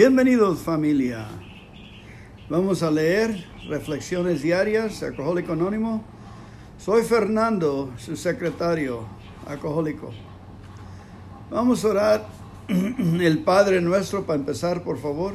Bienvenidos 0.00 0.60
familia. 0.60 1.26
Vamos 2.48 2.84
a 2.84 2.90
leer 2.92 3.44
reflexiones 3.68 4.42
diarias, 4.42 5.02
alcohólico 5.02 5.54
anónimo. 5.54 6.04
Soy 6.78 7.02
Fernando, 7.02 7.90
su 7.98 8.14
secretario, 8.14 9.08
alcohólico. 9.44 10.12
Vamos 11.50 11.84
a 11.84 11.88
orar 11.88 12.26
el 12.68 13.40
Padre 13.40 13.80
nuestro 13.80 14.24
para 14.24 14.38
empezar, 14.38 14.84
por 14.84 14.98
favor. 14.98 15.32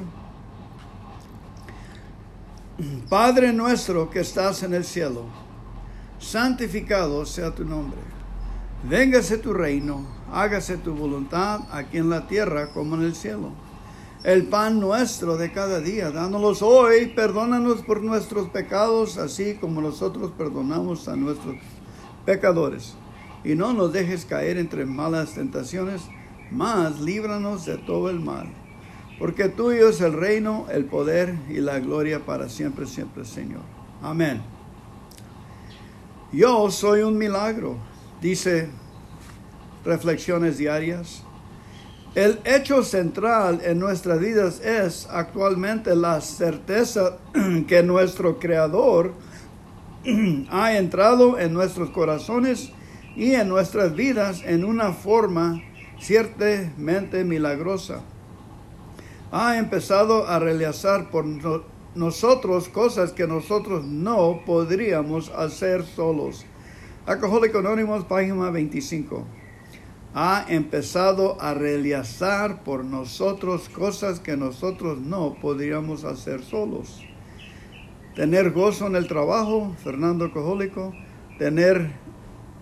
Padre 3.09 3.51
nuestro 3.51 4.09
que 4.09 4.21
estás 4.21 4.63
en 4.63 4.73
el 4.75 4.85
cielo, 4.85 5.25
santificado 6.19 7.25
sea 7.25 7.53
tu 7.53 7.65
nombre. 7.65 7.99
Véngase 8.89 9.37
tu 9.39 9.51
reino, 9.51 10.07
hágase 10.31 10.77
tu 10.77 10.95
voluntad 10.95 11.59
aquí 11.69 11.97
en 11.97 12.09
la 12.09 12.27
tierra 12.27 12.71
como 12.71 12.95
en 12.95 13.01
el 13.01 13.13
cielo. 13.13 13.62
El 14.23 14.47
pan 14.47 14.79
nuestro 14.79 15.37
de 15.37 15.51
cada 15.51 15.79
día, 15.79 16.11
dánoslos 16.11 16.61
hoy, 16.61 17.07
perdónanos 17.07 17.81
por 17.81 18.01
nuestros 18.01 18.49
pecados, 18.49 19.17
así 19.17 19.55
como 19.55 19.81
nosotros 19.81 20.31
perdonamos 20.37 21.07
a 21.07 21.15
nuestros 21.15 21.55
pecadores. 22.25 22.95
Y 23.43 23.55
no 23.55 23.73
nos 23.73 23.91
dejes 23.91 24.25
caer 24.25 24.57
entre 24.57 24.85
malas 24.85 25.33
tentaciones, 25.33 26.03
mas 26.51 27.01
líbranos 27.01 27.65
de 27.65 27.77
todo 27.77 28.09
el 28.09 28.21
mal 28.21 28.47
porque 29.19 29.47
tuyo 29.47 29.89
es 29.89 30.01
el 30.01 30.13
reino, 30.13 30.65
el 30.69 30.85
poder 30.85 31.35
y 31.49 31.61
la 31.61 31.79
gloria 31.79 32.25
para 32.25 32.49
siempre, 32.49 32.85
siempre, 32.85 33.25
Señor. 33.25 33.61
Amén. 34.01 34.41
Yo 36.31 36.69
soy 36.71 37.03
un 37.03 37.17
milagro, 37.17 37.77
dice 38.21 38.69
Reflexiones 39.85 40.57
Diarias. 40.57 41.23
El 42.15 42.39
hecho 42.45 42.83
central 42.83 43.61
en 43.63 43.79
nuestras 43.79 44.19
vidas 44.19 44.59
es 44.59 45.07
actualmente 45.09 45.95
la 45.95 46.21
certeza 46.21 47.17
que 47.67 47.81
nuestro 47.81 48.37
Creador 48.37 49.13
ha 50.51 50.77
entrado 50.77 51.39
en 51.39 51.53
nuestros 51.53 51.89
corazones 51.89 52.71
y 53.15 53.33
en 53.33 53.49
nuestras 53.49 53.95
vidas 53.95 54.43
en 54.45 54.63
una 54.63 54.93
forma 54.93 55.63
ciertamente 55.99 57.23
milagrosa 57.23 58.01
ha 59.31 59.57
empezado 59.57 60.27
a 60.27 60.37
realizar 60.37 61.09
por 61.09 61.25
nosotros 61.95 62.69
cosas 62.69 63.11
que 63.11 63.25
nosotros 63.25 63.83
no 63.83 64.41
podríamos 64.45 65.29
hacer 65.29 65.83
solos. 65.83 66.45
Alcohólico 67.07 67.57
Anónimos, 67.57 68.05
página 68.05 68.51
25. 68.51 69.25
Ha 70.13 70.45
empezado 70.47 71.41
a 71.41 71.53
realizar 71.53 72.63
por 72.63 72.85
nosotros 72.85 73.67
cosas 73.69 74.19
que 74.19 74.37
nosotros 74.37 74.99
no 74.99 75.35
podríamos 75.41 76.03
hacer 76.03 76.43
solos. 76.43 77.01
Tener 78.15 78.51
gozo 78.51 78.87
en 78.87 78.95
el 78.95 79.07
trabajo, 79.07 79.75
Fernando 79.83 80.25
Alcohólico. 80.25 80.93
Tener 81.39 81.91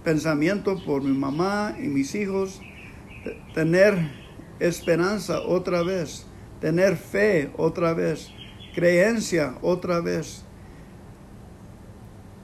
pensamiento 0.04 0.82
por 0.86 1.04
mi 1.04 1.18
mamá 1.18 1.76
y 1.78 1.88
mis 1.88 2.16
hijos. 2.16 2.62
Tener 3.54 4.12
esperanza 4.60 5.42
otra 5.42 5.84
vez 5.84 6.26
tener 6.62 6.96
fe 6.96 7.52
otra 7.58 7.94
vez, 7.94 8.30
creencia 8.74 9.58
otra 9.62 10.00
vez, 10.00 10.46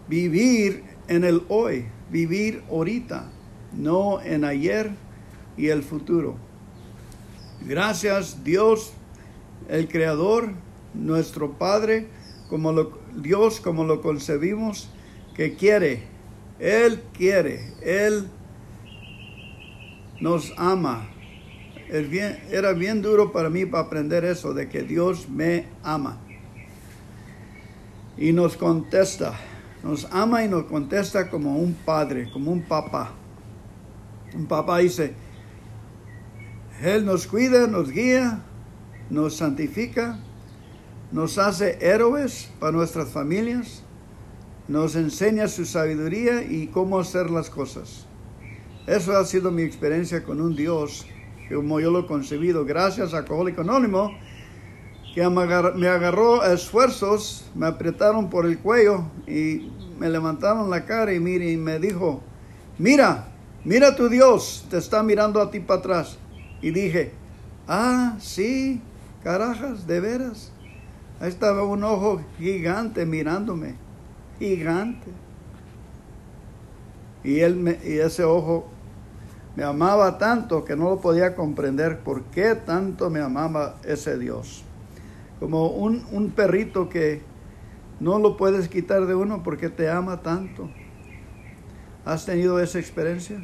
vivir 0.10 0.84
en 1.08 1.24
el 1.24 1.44
hoy, 1.48 1.86
vivir 2.10 2.64
ahorita, 2.70 3.32
no 3.74 4.22
en 4.22 4.44
ayer 4.44 4.92
y 5.58 5.68
el 5.68 5.84
futuro. 5.84 6.36
Gracias 7.66 8.44
Dios, 8.44 8.94
el 9.68 9.88
Creador, 9.88 10.52
nuestro 10.94 11.54
Padre, 11.54 12.08
como 12.50 12.72
lo, 12.72 13.00
Dios 13.16 13.60
como 13.60 13.84
lo 13.84 14.02
concebimos, 14.02 14.90
que 15.36 15.56
quiere, 15.56 16.04
Él 16.60 17.02
quiere, 17.14 17.74
Él 17.82 18.28
nos 20.20 20.54
ama, 20.58 21.08
era 21.90 22.74
bien 22.74 23.02
duro 23.02 23.32
para 23.32 23.50
mí 23.50 23.66
para 23.66 23.84
aprender 23.84 24.26
eso, 24.26 24.54
de 24.54 24.68
que 24.68 24.84
Dios 24.84 25.30
me 25.30 25.66
ama. 25.84 26.18
Y 28.18 28.34
nos 28.34 28.58
contesta, 28.58 29.34
nos 29.84 30.08
ama 30.12 30.44
y 30.44 30.48
nos 30.48 30.64
contesta 30.64 31.30
como 31.30 31.58
un 31.58 31.74
padre, 31.74 32.30
como 32.32 32.52
un 32.52 32.62
papá. 32.64 33.14
Un 34.36 34.46
papá 34.46 34.80
dice, 34.80 35.14
Él 36.82 37.06
nos 37.06 37.28
cuida, 37.28 37.68
nos 37.68 37.92
guía, 37.92 38.44
nos 39.10 39.38
santifica, 39.38 40.20
nos 41.12 41.38
hace 41.38 41.78
héroes 41.82 42.52
para 42.60 42.72
nuestras 42.72 43.10
familias, 43.10 43.84
nos 44.68 44.96
enseña 44.96 45.48
su 45.48 45.66
sabiduría 45.66 46.44
y 46.44 46.68
cómo 46.68 47.00
hacer 47.00 47.30
las 47.30 47.50
cosas. 47.50 48.06
Eso 48.86 49.18
ha 49.18 49.26
sido 49.26 49.52
mi 49.52 49.64
experiencia 49.64 50.24
con 50.24 50.42
un 50.42 50.56
Dios 50.56 51.06
como 51.56 51.80
yo 51.80 51.92
lo 51.92 52.00
he 52.00 52.06
concebido, 52.06 52.66
gracias 52.66 53.14
a 53.14 53.20
Alcohólico 53.20 53.62
Anónimo, 53.62 54.12
que 55.16 55.28
me 55.30 55.88
agarró 55.88 56.44
esfuerzos, 56.44 57.50
me 57.56 57.68
apretaron 57.68 58.30
por 58.30 58.46
el 58.46 58.60
cuello 58.60 59.06
y 59.26 59.72
me 59.98 60.10
levantaron 60.10 60.70
la 60.70 60.86
cara 60.86 61.14
y, 61.14 61.20
mire, 61.20 61.50
y 61.52 61.58
me 61.58 61.80
dijo, 61.80 62.22
mira, 62.78 63.30
mira 63.68 63.98
tu 63.98 64.08
Dios, 64.08 64.66
te 64.70 64.78
está 64.78 65.04
mirando 65.04 65.42
a 65.42 65.52
ti 65.52 65.60
para 65.60 65.80
atrás. 65.80 66.18
Y 66.62 66.72
dije, 66.72 67.12
ah, 67.68 68.16
sí, 68.20 68.82
carajas, 69.24 69.86
de 69.86 70.00
veras. 70.00 70.54
Ahí 71.20 71.30
estaba 71.30 71.64
un 71.64 71.84
ojo 71.84 72.22
gigante 72.38 73.06
mirándome, 73.06 73.76
gigante. 74.40 75.12
Y, 77.26 77.42
él 77.42 77.78
y 77.84 77.98
ese 77.98 78.24
ojo 78.24 78.68
me 79.58 79.64
amaba 79.64 80.18
tanto 80.18 80.64
que 80.64 80.78
no 80.78 80.90
lo 80.90 81.02
podía 81.02 81.36
comprender 81.36 82.00
por 82.00 82.24
qué 82.26 82.56
tanto 82.56 83.10
me 83.10 83.20
amaba 83.20 83.76
ese 83.84 84.18
Dios. 84.18 84.64
Como 85.42 85.68
un, 85.68 86.06
un 86.12 86.30
perrito 86.30 86.88
que 86.88 87.22
no 88.00 88.18
lo 88.18 88.38
puedes 88.38 88.70
quitar 88.70 89.08
de 89.08 89.16
uno 89.16 89.44
porque 89.44 89.68
te 89.68 89.90
ama 89.90 90.22
tanto. 90.22 90.70
¿Has 92.06 92.26
tenido 92.26 92.62
esa 92.62 92.80
experiencia? 92.80 93.44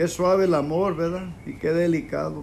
Qué 0.00 0.08
suave 0.08 0.46
el 0.46 0.54
amor, 0.54 0.96
¿verdad? 0.96 1.28
Y 1.44 1.58
qué 1.58 1.72
delicado. 1.72 2.42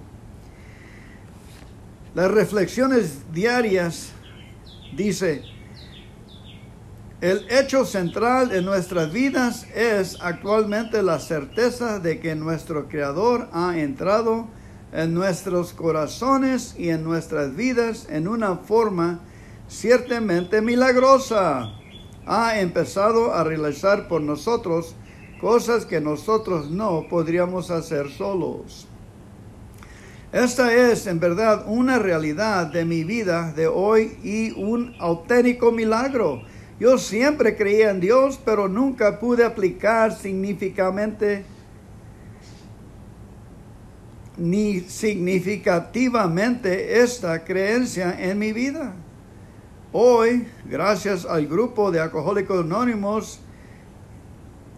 Las 2.13 2.29
reflexiones 2.29 3.22
diarias 3.34 4.12
dice, 4.95 5.41
el 7.19 7.47
hecho 7.50 7.84
central 7.84 8.51
en 8.51 8.63
nuestras 8.63 9.12
vidas 9.12 9.66
es 9.75 10.19
actualmente 10.22 11.01
la 11.01 11.17
certeza 11.17 12.00
de 12.00 12.19
que 12.19 12.35
nuestro 12.35 12.88
Creador 12.88 13.50
ha 13.51 13.79
entrado 13.79 14.46
en 14.94 15.16
nuestros 15.16 15.73
corazones 15.73 16.75
y 16.78 16.90
en 16.90 17.03
nuestras 17.03 17.56
vidas 17.56 18.06
en 18.12 18.28
una 18.28 18.57
forma 18.57 19.22
ciertamente 19.67 20.62
milagrosa. 20.62 21.72
Ha 22.28 22.59
empezado 22.59 23.34
a 23.34 23.44
realizar 23.44 24.07
por 24.07 24.22
nosotros 24.22 24.94
cosas 25.39 25.85
que 25.85 26.01
nosotros 26.01 26.69
no 26.69 27.07
podríamos 27.09 27.71
hacer 27.71 28.09
solos. 28.09 28.87
Esta 30.31 30.73
es 30.73 31.07
en 31.07 31.19
verdad 31.19 31.65
una 31.67 31.99
realidad 31.99 32.67
de 32.67 32.85
mi 32.85 33.03
vida 33.03 33.53
de 33.53 33.67
hoy 33.67 34.17
y 34.23 34.51
un 34.51 34.95
auténtico 34.99 35.71
milagro 35.71 36.41
yo 36.79 36.99
siempre 36.99 37.55
creía 37.55 37.89
en 37.89 37.99
Dios, 37.99 38.39
pero 38.43 38.67
nunca 38.67 39.19
pude 39.19 39.43
aplicar 39.43 40.15
significativamente 40.15 41.43
ni 44.37 44.81
significativamente 44.81 47.01
esta 47.01 47.43
creencia 47.43 48.16
en 48.19 48.37
mi 48.37 48.53
vida. 48.53 48.93
Hoy, 49.91 50.47
gracias 50.69 51.25
al 51.25 51.47
grupo 51.47 51.90
de 51.90 51.99
alcohólicos 51.99 52.63
anónimos 52.63 53.40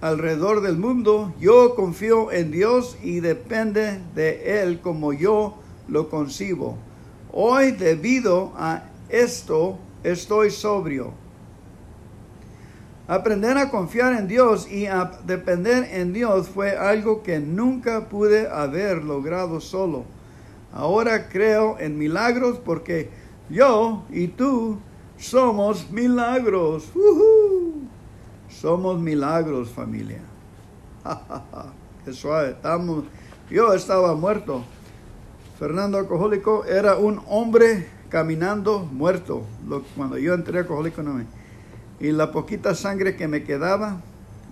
alrededor 0.02 0.62
del 0.62 0.78
mundo, 0.78 1.34
yo 1.40 1.76
confío 1.76 2.32
en 2.32 2.52
Dios 2.52 2.98
y 3.04 3.20
depende 3.20 4.00
de 4.16 4.62
Él 4.62 4.80
como 4.82 5.14
yo 5.14 5.56
lo 5.88 6.10
concibo. 6.10 6.78
Hoy, 7.32 7.72
debido 7.72 8.54
a 8.56 8.84
esto, 9.10 9.78
estoy 10.04 10.52
sobrio. 10.52 11.14
Aprender 13.08 13.58
a 13.58 13.72
confiar 13.72 14.14
en 14.14 14.28
Dios 14.28 14.72
y 14.72 14.86
a 14.86 15.20
depender 15.26 15.90
en 15.92 16.14
Dios 16.14 16.48
fue 16.48 16.78
algo 16.78 17.24
que 17.24 17.40
nunca 17.40 18.08
pude 18.08 18.48
haber 18.48 19.04
logrado 19.04 19.60
solo. 19.60 20.06
Ahora 20.72 21.28
creo 21.28 21.78
en 21.80 21.98
milagros 21.98 22.60
porque 22.64 23.10
yo 23.50 24.04
y 24.12 24.28
tú 24.28 24.78
somos 25.18 25.90
milagros. 25.90 26.92
Somos 28.60 29.00
milagros, 29.00 29.70
familia. 29.70 30.20
Qué 32.04 32.12
suave. 32.12 32.50
Estamos, 32.50 33.06
yo 33.50 33.74
estaba 33.74 34.16
muerto. 34.16 34.66
Fernando 35.58 35.98
Alcohólico 35.98 36.66
era 36.66 36.98
un 36.98 37.22
hombre 37.28 37.88
caminando 38.10 38.80
muerto 38.80 39.46
cuando 39.96 40.18
yo 40.18 40.34
entré 40.34 40.58
a 40.58 40.62
Alcohólico 40.64 41.00
Anónimo. 41.00 41.30
Y 42.02 42.12
la 42.12 42.34
poquita 42.34 42.76
sangre 42.76 43.16
que 43.16 43.30
me 43.30 43.44
quedaba 43.44 44.02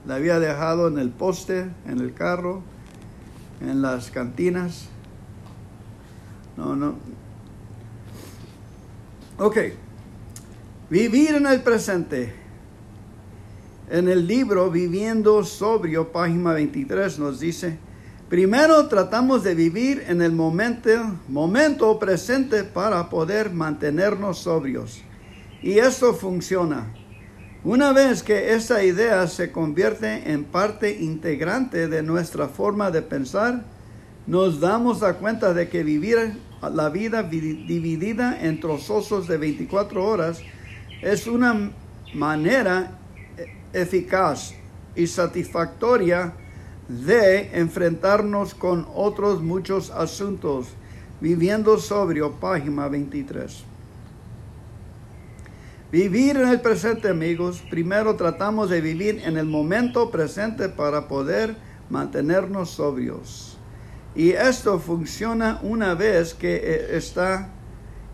la 0.05 0.15
había 0.15 0.39
dejado 0.39 0.87
en 0.87 0.99
el 0.99 1.09
poste, 1.09 1.69
en 1.85 1.99
el 1.99 2.13
carro, 2.13 2.61
en 3.59 3.81
las 3.81 4.09
cantinas. 4.09 4.87
No, 6.55 6.77
no. 6.77 6.95
Ok. 9.37 9.57
Vivir 10.89 11.35
en 11.35 11.45
el 11.45 11.61
presente. 11.61 12.46
En 13.89 14.09
el 14.09 14.27
libro 14.27 14.69
Viviendo 14.69 15.45
Sobrio, 15.45 16.11
página 16.11 16.51
23, 16.51 17.19
nos 17.19 17.39
dice, 17.39 17.77
primero 18.27 18.85
tratamos 18.89 19.45
de 19.45 19.55
vivir 19.55 20.03
en 20.09 20.21
el 20.21 20.33
momento, 20.33 21.97
presente 21.97 22.65
para 22.65 23.09
poder 23.09 23.49
mantenernos 23.49 24.39
sobrios. 24.39 25.01
Y 25.63 25.79
esto 25.79 26.13
funciona. 26.13 26.93
Una 27.63 27.93
vez 27.93 28.23
que 28.23 28.53
esa 28.53 28.83
idea 28.83 29.25
se 29.27 29.53
convierte 29.53 30.33
en 30.33 30.43
parte 30.43 30.99
integrante 30.99 31.87
de 31.87 32.03
nuestra 32.03 32.49
forma 32.49 32.91
de 32.91 33.03
pensar, 33.03 33.63
nos 34.25 34.59
damos 34.59 34.99
cuenta 35.21 35.53
de 35.53 35.69
que 35.69 35.83
vivir 35.83 36.37
la 36.73 36.89
vida 36.89 37.23
dividida 37.23 38.37
en 38.41 38.59
trozos 38.59 39.29
de 39.29 39.37
24 39.37 40.03
horas 40.05 40.41
es 41.01 41.25
una 41.25 41.71
manera 42.13 42.99
eficaz 43.73 44.53
y 44.95 45.07
satisfactoria 45.07 46.33
de 46.87 47.57
enfrentarnos 47.57 48.53
con 48.55 48.87
otros 48.93 49.41
muchos 49.41 49.91
asuntos. 49.91 50.67
Viviendo 51.19 51.79
sobrio, 51.79 52.33
página 52.33 52.87
23. 52.87 53.63
Vivir 55.91 56.37
en 56.37 56.49
el 56.49 56.61
presente, 56.61 57.09
amigos. 57.09 57.63
Primero 57.69 58.15
tratamos 58.15 58.69
de 58.69 58.81
vivir 58.81 59.21
en 59.23 59.37
el 59.37 59.45
momento 59.45 60.11
presente 60.11 60.69
para 60.69 61.07
poder 61.07 61.55
mantenernos 61.89 62.71
sobrios. 62.71 63.57
Y 64.13 64.31
esto 64.31 64.79
funciona 64.79 65.59
una 65.63 65.93
vez 65.93 66.33
que 66.33 66.55
eh, 66.55 66.97
esta 66.97 67.49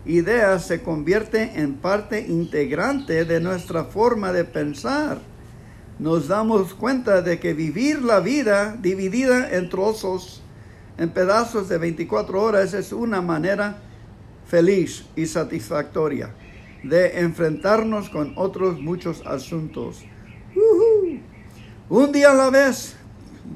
idea 0.06 0.58
se 0.58 0.82
convierte 0.82 1.52
en 1.60 1.74
parte 1.74 2.20
integrante 2.20 3.24
de 3.24 3.40
nuestra 3.40 3.84
forma 3.84 4.32
de 4.32 4.44
pensar. 4.44 5.33
Nos 5.98 6.26
damos 6.26 6.74
cuenta 6.74 7.22
de 7.22 7.38
que 7.38 7.54
vivir 7.54 8.02
la 8.02 8.18
vida 8.18 8.76
dividida 8.80 9.54
en 9.54 9.70
trozos, 9.70 10.42
en 10.98 11.10
pedazos 11.10 11.68
de 11.68 11.78
24 11.78 12.42
horas, 12.42 12.74
es 12.74 12.92
una 12.92 13.20
manera 13.20 13.78
feliz 14.46 15.04
y 15.14 15.26
satisfactoria 15.26 16.34
de 16.82 17.20
enfrentarnos 17.20 18.10
con 18.10 18.32
otros 18.36 18.80
muchos 18.80 19.22
asuntos. 19.24 20.04
Un 21.88 22.10
día 22.10 22.32
a 22.32 22.34
la 22.34 22.50
vez, 22.50 22.96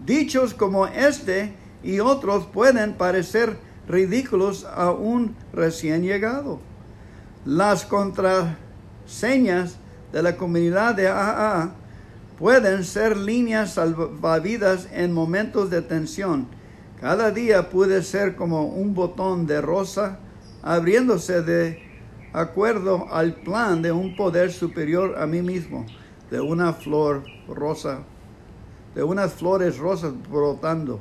dichos 0.07 0.55
como 0.55 0.87
este 0.87 1.53
y 1.83 1.99
otros 1.99 2.47
pueden 2.47 2.95
parecer 2.95 3.59
ridículos 3.89 4.65
a 4.65 4.93
un 4.93 5.35
recién 5.53 6.03
llegado. 6.03 6.61
Las 7.45 7.85
contraseñas 7.85 9.77
de 10.13 10.23
la 10.23 10.37
comunidad 10.37 10.95
de 10.95 11.09
AA 11.09 11.73
pueden 12.39 12.85
ser 12.85 13.17
líneas 13.17 13.75
salvavidas 13.75 14.89
en 14.93 15.13
momentos 15.13 15.71
de 15.71 15.83
tensión. 15.83 16.47
Cada 17.01 17.33
día 17.33 17.69
puede 17.69 18.03
ser 18.03 18.37
como 18.37 18.67
un 18.67 18.95
botón 18.95 19.47
de 19.47 19.61
rosa 19.61 20.21
abriéndose 20.63 21.43
de 21.43 21.83
acuerdo 22.33 23.07
al 23.11 23.35
plan 23.35 23.83
de 23.83 23.91
un 23.91 24.15
poder 24.17 24.53
superior 24.53 25.17
a 25.19 25.27
mí 25.27 25.43
mismo, 25.43 25.85
de 26.31 26.41
una 26.41 26.73
flor 26.73 27.25
rosa, 27.49 28.01
de 28.95 29.03
unas 29.03 29.33
flores 29.33 29.79
rosas 29.79 30.13
brotando. 30.31 31.01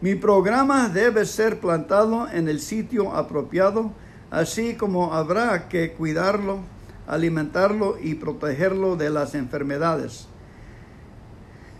Mi 0.00 0.16
programa 0.16 0.88
debe 0.88 1.24
ser 1.24 1.60
plantado 1.60 2.28
en 2.28 2.48
el 2.48 2.58
sitio 2.60 3.14
apropiado, 3.14 3.92
así 4.30 4.74
como 4.74 5.14
habrá 5.14 5.68
que 5.68 5.92
cuidarlo, 5.92 6.60
alimentarlo 7.06 7.96
y 8.00 8.14
protegerlo 8.14 8.96
de 8.96 9.10
las 9.10 9.36
enfermedades. 9.36 10.28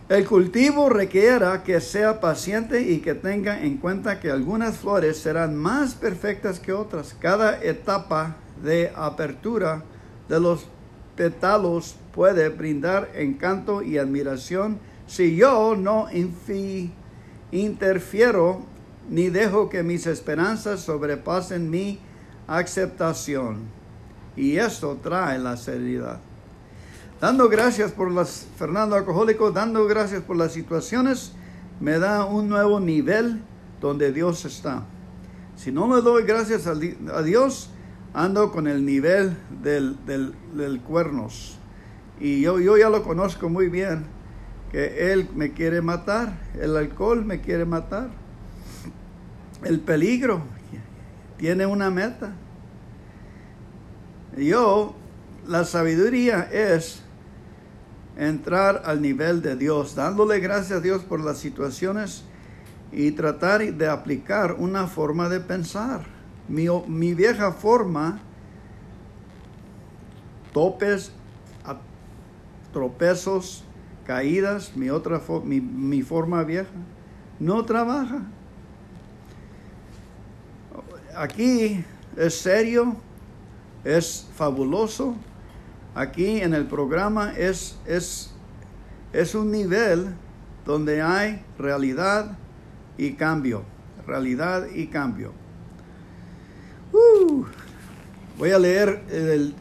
El 0.09 0.25
cultivo 0.25 0.89
requiera 0.89 1.63
que 1.63 1.79
sea 1.79 2.19
paciente 2.19 2.81
y 2.81 2.99
que 2.99 3.13
tenga 3.13 3.63
en 3.63 3.77
cuenta 3.77 4.19
que 4.19 4.29
algunas 4.29 4.77
flores 4.77 5.17
serán 5.17 5.55
más 5.55 5.95
perfectas 5.95 6.59
que 6.59 6.73
otras. 6.73 7.15
Cada 7.17 7.63
etapa 7.63 8.35
de 8.61 8.91
apertura 8.93 9.81
de 10.27 10.41
los 10.41 10.65
pétalos 11.15 11.95
puede 12.13 12.49
brindar 12.49 13.11
encanto 13.15 13.81
y 13.81 13.97
admiración 13.97 14.77
si 15.07 15.37
yo 15.37 15.77
no 15.77 16.07
interfiero 17.51 18.61
ni 19.09 19.29
dejo 19.29 19.69
que 19.69 19.83
mis 19.83 20.05
esperanzas 20.05 20.81
sobrepasen 20.81 21.69
mi 21.69 21.99
aceptación. 22.47 23.61
Y 24.35 24.57
esto 24.57 24.97
trae 25.01 25.39
la 25.39 25.55
seriedad. 25.55 26.19
Dando 27.19 27.47
gracias 27.47 27.91
por 27.91 28.11
las, 28.11 28.47
Fernando 28.57 28.95
Alcohólico, 28.95 29.51
dando 29.51 29.85
gracias 29.87 30.21
por 30.23 30.35
las 30.35 30.51
situaciones, 30.51 31.33
me 31.79 31.99
da 31.99 32.25
un 32.25 32.49
nuevo 32.49 32.79
nivel 32.79 33.41
donde 33.79 34.11
Dios 34.11 34.45
está. 34.45 34.83
Si 35.55 35.71
no 35.71 35.87
me 35.87 36.01
doy 36.01 36.23
gracias 36.23 36.67
a 36.67 37.21
Dios, 37.23 37.69
ando 38.13 38.51
con 38.51 38.67
el 38.67 38.85
nivel 38.85 39.35
del, 39.61 39.97
del, 40.05 40.81
cuernos. 40.81 41.57
Y 42.19 42.41
yo, 42.41 42.59
yo 42.59 42.77
ya 42.77 42.89
lo 42.89 43.03
conozco 43.03 43.49
muy 43.49 43.69
bien, 43.69 44.05
que 44.71 45.11
él 45.11 45.29
me 45.35 45.53
quiere 45.53 45.81
matar, 45.81 46.39
el 46.59 46.75
alcohol 46.75 47.23
me 47.25 47.41
quiere 47.41 47.65
matar, 47.65 48.09
el 49.63 49.79
peligro 49.79 50.41
tiene 51.37 51.65
una 51.65 51.89
meta. 51.89 52.33
Yo, 54.37 54.95
la 55.47 55.63
sabiduría 55.63 56.49
es 56.51 57.02
entrar 58.17 58.83
al 58.85 59.01
nivel 59.01 59.41
de 59.41 59.55
Dios, 59.55 59.95
dándole 59.95 60.39
gracias 60.39 60.79
a 60.79 60.81
Dios 60.81 61.03
por 61.03 61.19
las 61.19 61.39
situaciones 61.39 62.23
y 62.91 63.11
tratar 63.11 63.73
de 63.73 63.87
aplicar 63.87 64.53
una 64.53 64.87
forma 64.87 65.29
de 65.29 65.39
pensar 65.39 66.13
mi, 66.47 67.13
vieja 67.13 67.51
forma, 67.51 68.19
topes, 70.51 71.11
tropezos, 72.71 73.63
caídas, 74.05 74.75
mi 74.75 74.89
otra 74.89 75.21
mi, 75.43 75.61
mi 75.61 76.01
forma 76.01 76.43
vieja, 76.43 76.71
no 77.39 77.63
trabaja. 77.65 78.21
Aquí 81.15 81.83
es 82.17 82.35
serio, 82.35 82.95
es 83.83 84.27
fabuloso. 84.35 85.15
Aquí 85.95 86.41
en 86.41 86.53
el 86.55 86.65
programa 86.65 87.33
es, 87.37 87.77
es, 87.85 88.31
es 89.11 89.35
un 89.35 89.51
nivel 89.51 90.15
donde 90.65 91.01
hay 91.01 91.43
realidad 91.59 92.37
y 92.97 93.13
cambio, 93.13 93.63
realidad 94.07 94.65
y 94.73 94.87
cambio. 94.87 95.33
Uh, 96.91 97.45
voy 98.37 98.51
a 98.51 98.59
leer 98.59 99.03
el... 99.11 99.53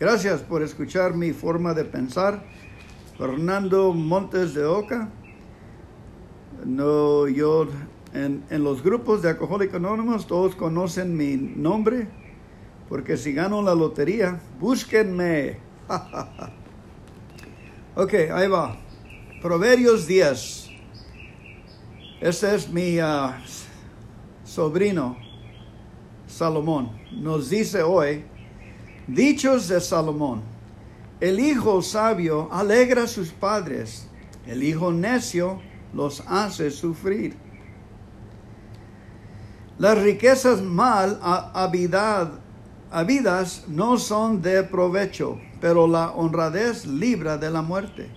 Gracias 0.00 0.40
por 0.40 0.62
escuchar 0.62 1.14
mi 1.14 1.32
forma 1.32 1.72
de 1.72 1.84
pensar. 1.84 2.44
Fernando 3.16 3.92
Montes 3.92 4.54
de 4.54 4.64
Oca. 4.64 5.08
No, 6.64 7.28
yo 7.28 7.68
en, 8.12 8.42
en 8.50 8.64
los 8.64 8.82
grupos 8.82 9.22
de 9.22 9.30
Alcohólicos 9.30 9.76
Anónimos 9.76 10.26
todos 10.26 10.56
conocen 10.56 11.16
mi 11.16 11.36
nombre, 11.36 12.08
porque 12.88 13.16
si 13.16 13.32
gano 13.32 13.62
la 13.62 13.74
lotería, 13.74 14.40
búsquenme. 14.60 15.58
ok, 17.96 18.14
ahí 18.32 18.48
va. 18.48 18.76
Proverbios 19.40 20.06
10. 20.06 20.70
Este 22.20 22.54
es 22.54 22.68
mi 22.68 22.98
ah, 22.98 23.42
sobrino, 24.44 25.16
Salomón. 26.26 26.90
Nos 27.12 27.50
dice 27.50 27.82
hoy, 27.82 28.24
dichos 29.06 29.68
de 29.68 29.80
Salomón, 29.80 30.42
el 31.20 31.40
hijo 31.40 31.82
sabio 31.82 32.48
alegra 32.52 33.04
a 33.04 33.08
sus 33.08 33.30
padres, 33.30 34.08
el 34.46 34.62
hijo 34.62 34.92
necio 34.92 35.60
los 35.92 36.22
hace 36.26 36.70
sufrir. 36.70 37.36
Las 39.78 39.98
riquezas 39.98 40.62
mal 40.62 41.18
habidas 42.94 43.64
no 43.66 43.98
son 43.98 44.40
de 44.40 44.62
provecho, 44.62 45.40
pero 45.60 45.88
la 45.88 46.12
honradez 46.12 46.86
libra 46.86 47.36
de 47.36 47.50
la 47.50 47.60
muerte. 47.60 48.08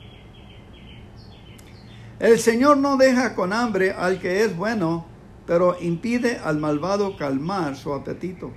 El 2.19 2.38
Señor 2.38 2.77
no 2.77 2.96
deja 2.96 3.34
con 3.34 3.53
hambre 3.53 3.91
al 3.91 4.19
que 4.19 4.43
es 4.43 4.55
bueno, 4.55 5.07
pero 5.48 5.75
impide 5.81 6.38
al 6.38 6.60
malvado 6.60 7.17
calmar 7.17 7.75
su 7.75 7.91
apetito. 7.91 8.51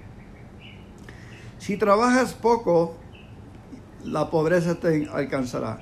Si 1.56 1.78
trabajas 1.78 2.34
poco, 2.34 2.96
la 4.04 4.28
pobreza 4.28 4.74
te 4.74 5.08
alcanzará. 5.10 5.80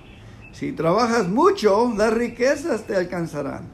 Si 0.53 0.71
trabajas 0.71 1.29
mucho, 1.29 1.93
las 1.97 2.15
riquezas 2.15 2.85
te 2.85 2.95
alcanzarán. 2.95 3.67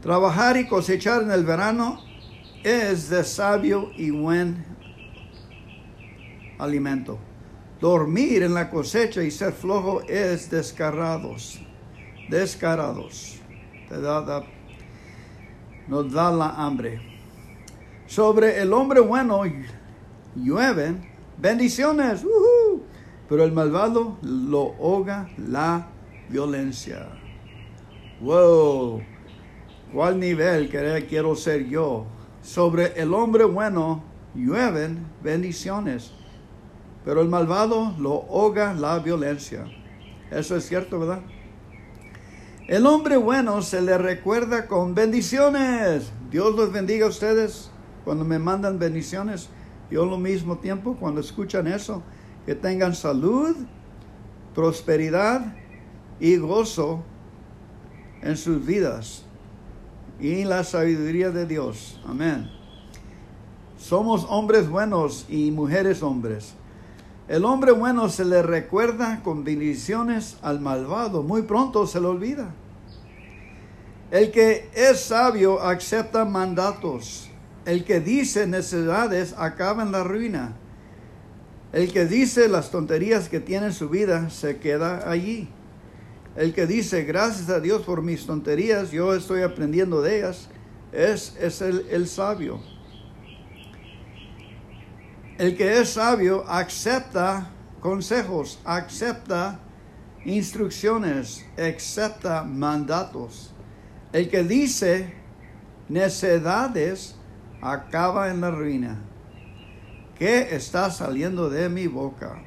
Trabajar 0.00 0.56
y 0.56 0.68
cosechar 0.68 1.22
en 1.22 1.32
el 1.32 1.44
verano 1.44 2.07
es 2.62 3.08
de 3.08 3.24
sabio 3.24 3.90
y 3.96 4.10
buen 4.10 4.64
alimento. 6.58 7.18
Dormir 7.80 8.42
en 8.42 8.54
la 8.54 8.70
cosecha 8.70 9.22
y 9.22 9.30
ser 9.30 9.52
flojo 9.52 10.02
es 10.02 10.50
descarados. 10.50 11.60
Descarados. 12.28 13.38
Te 13.88 13.96
nos 15.86 16.12
da 16.12 16.30
la 16.30 16.50
hambre. 16.50 17.00
Sobre 18.06 18.60
el 18.60 18.72
hombre 18.72 19.00
bueno 19.00 19.42
llueven 20.34 21.08
bendiciones, 21.38 22.24
pero 23.28 23.44
el 23.44 23.52
malvado 23.52 24.18
lo 24.22 24.74
ahoga 24.74 25.30
la 25.36 25.88
violencia. 26.28 27.06
Wow, 28.20 29.02
¿cuál 29.92 30.18
nivel 30.18 30.68
quiero 31.08 31.36
ser 31.36 31.66
yo? 31.66 32.06
Sobre 32.48 32.98
el 32.98 33.12
hombre 33.12 33.44
bueno 33.44 34.02
llueven 34.34 35.04
bendiciones, 35.22 36.12
pero 37.04 37.20
el 37.20 37.28
malvado 37.28 37.94
lo 37.98 38.22
ahoga 38.22 38.72
la 38.72 38.98
violencia. 39.00 39.66
Eso 40.30 40.56
es 40.56 40.66
cierto, 40.66 40.98
¿verdad? 40.98 41.20
El 42.66 42.86
hombre 42.86 43.18
bueno 43.18 43.60
se 43.60 43.82
le 43.82 43.98
recuerda 43.98 44.66
con 44.66 44.94
bendiciones. 44.94 46.10
Dios 46.30 46.54
los 46.56 46.72
bendiga 46.72 47.04
a 47.04 47.10
ustedes 47.10 47.70
cuando 48.02 48.24
me 48.24 48.38
mandan 48.38 48.78
bendiciones. 48.78 49.50
Yo 49.90 50.04
al 50.04 50.18
mismo 50.18 50.56
tiempo, 50.56 50.96
cuando 50.98 51.20
escuchan 51.20 51.66
eso, 51.66 52.02
que 52.46 52.54
tengan 52.54 52.94
salud, 52.94 53.54
prosperidad 54.54 55.54
y 56.18 56.38
gozo 56.38 57.02
en 58.22 58.38
sus 58.38 58.64
vidas 58.64 59.27
y 60.20 60.44
la 60.44 60.64
sabiduría 60.64 61.30
de 61.30 61.46
Dios. 61.46 62.00
Amén. 62.06 62.50
Somos 63.78 64.26
hombres 64.28 64.68
buenos 64.68 65.26
y 65.28 65.50
mujeres 65.50 66.02
hombres. 66.02 66.54
El 67.28 67.44
hombre 67.44 67.72
bueno 67.72 68.08
se 68.08 68.24
le 68.24 68.42
recuerda 68.42 69.22
con 69.22 69.44
bendiciones 69.44 70.38
al 70.42 70.60
malvado. 70.60 71.22
Muy 71.22 71.42
pronto 71.42 71.86
se 71.86 72.00
le 72.00 72.06
olvida. 72.06 72.54
El 74.10 74.30
que 74.30 74.70
es 74.74 75.00
sabio 75.00 75.60
acepta 75.60 76.24
mandatos. 76.24 77.28
El 77.66 77.84
que 77.84 78.00
dice 78.00 78.46
necesidades 78.46 79.34
acaba 79.36 79.82
en 79.82 79.92
la 79.92 80.02
ruina. 80.02 80.56
El 81.72 81.92
que 81.92 82.06
dice 82.06 82.48
las 82.48 82.70
tonterías 82.70 83.28
que 83.28 83.40
tiene 83.40 83.66
en 83.66 83.72
su 83.74 83.90
vida 83.90 84.30
se 84.30 84.56
queda 84.56 85.10
allí. 85.10 85.50
El 86.38 86.54
que 86.54 86.68
dice 86.68 87.02
gracias 87.02 87.50
a 87.50 87.58
Dios 87.58 87.82
por 87.82 88.00
mis 88.00 88.24
tonterías, 88.24 88.92
yo 88.92 89.12
estoy 89.12 89.42
aprendiendo 89.42 90.00
de 90.02 90.18
ellas, 90.18 90.48
es, 90.92 91.34
es 91.40 91.60
el, 91.60 91.84
el 91.90 92.06
sabio. 92.06 92.60
El 95.36 95.56
que 95.56 95.80
es 95.80 95.88
sabio 95.88 96.44
acepta 96.48 97.50
consejos, 97.80 98.60
acepta 98.64 99.58
instrucciones, 100.24 101.44
acepta 101.56 102.44
mandatos. 102.44 103.52
El 104.12 104.30
que 104.30 104.44
dice 104.44 105.12
necedades 105.88 107.16
acaba 107.60 108.30
en 108.30 108.42
la 108.42 108.52
ruina. 108.52 109.00
¿Qué 110.16 110.54
está 110.54 110.88
saliendo 110.92 111.50
de 111.50 111.68
mi 111.68 111.88
boca? 111.88 112.44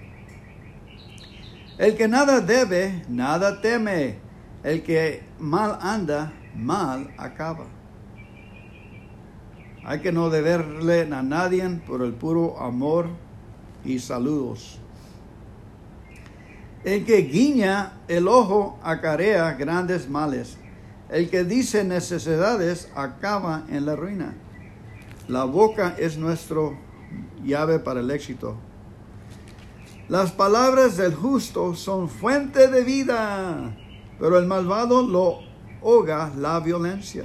El 1.81 1.97
que 1.97 2.07
nada 2.07 2.41
debe, 2.41 3.03
nada 3.09 3.59
teme. 3.59 4.19
El 4.63 4.83
que 4.83 5.23
mal 5.39 5.79
anda, 5.81 6.31
mal 6.55 7.11
acaba. 7.17 7.65
Hay 9.83 9.99
que 9.99 10.11
no 10.11 10.29
deberle 10.29 11.11
a 11.11 11.23
nadie 11.23 11.67
por 11.87 12.03
el 12.03 12.13
puro 12.13 12.61
amor 12.61 13.07
y 13.83 13.97
saludos. 13.97 14.77
El 16.83 17.03
que 17.03 17.23
guiña 17.23 17.93
el 18.07 18.27
ojo 18.27 18.77
acarea 18.83 19.51
grandes 19.53 20.07
males. 20.07 20.59
El 21.09 21.31
que 21.31 21.43
dice 21.43 21.83
necesidades 21.83 22.91
acaba 22.93 23.65
en 23.69 23.87
la 23.87 23.95
ruina. 23.95 24.35
La 25.27 25.45
boca 25.45 25.95
es 25.97 26.15
nuestro 26.15 26.77
llave 27.43 27.79
para 27.79 28.01
el 28.01 28.11
éxito. 28.11 28.55
Las 30.11 30.33
palabras 30.33 30.97
del 30.97 31.15
justo 31.15 31.73
son 31.73 32.09
fuente 32.09 32.67
de 32.67 32.83
vida, 32.83 33.73
pero 34.19 34.37
el 34.39 34.45
malvado 34.45 35.03
lo 35.07 35.39
ahoga 35.81 36.33
la 36.37 36.59
violencia. 36.59 37.23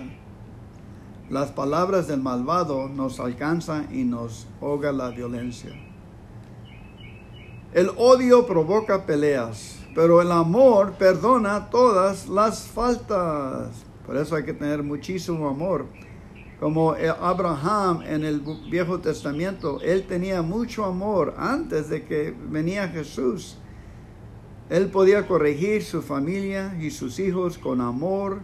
Las 1.28 1.50
palabras 1.50 2.07
del 2.07 2.21
malvado 2.21 2.88
nos 2.88 3.19
alcanzan 3.19 3.88
y 3.93 4.05
nos 4.05 4.47
ahoga 4.61 4.93
la 4.93 5.09
violencia. 5.09 5.73
El 7.73 7.90
odio 7.97 8.47
provoca 8.47 9.05
peleas, 9.05 9.81
pero 9.93 10.23
el 10.23 10.31
amor 10.31 10.93
perdona 10.93 11.69
todas 11.71 12.28
las 12.28 12.69
faltas. 12.69 13.85
Por 14.07 14.16
eso 14.16 14.37
hay 14.37 14.45
que 14.45 14.52
tener 14.52 14.85
muchísimo 14.85 15.49
amor. 15.49 15.87
Como 16.60 16.92
Abraham 17.20 18.02
en 18.06 18.25
el 18.25 18.40
Viejo 18.70 18.98
Testamento, 19.00 19.78
él 19.82 20.06
tenía 20.06 20.40
mucho 20.40 20.86
amor 20.86 21.34
antes 21.36 21.90
de 21.90 22.04
que 22.04 22.34
venía 22.48 22.88
Jesús. 22.88 23.58
Él 24.70 24.88
podía 24.88 25.26
corregir 25.26 25.84
su 25.84 26.00
familia 26.00 26.75
y 26.80 26.90
sus 26.90 27.18
hijos 27.18 27.58
con 27.58 27.82
amor 27.82 28.40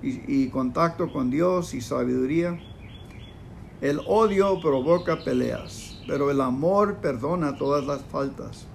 y, 0.00 0.48
contacto 0.48 1.12
con 1.12 1.30
Dios 1.30 1.74
y 1.74 1.80
sabiduría. 1.80 2.58
El 3.80 4.00
odio 4.06 4.60
provoca 4.60 5.24
peleas, 5.24 6.00
pero 6.06 6.30
el 6.30 6.40
amor 6.40 6.98
perdona 6.98 7.56
todas 7.56 7.84
las 7.84 8.02
faltas. 8.02 8.66